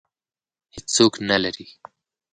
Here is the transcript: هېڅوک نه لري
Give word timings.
هېڅوک 0.75 1.13
نه 1.29 1.35
لري 1.43 1.65